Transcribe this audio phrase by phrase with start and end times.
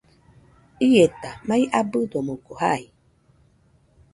[0.87, 2.83] Ieta mai abɨdo omoɨko jai.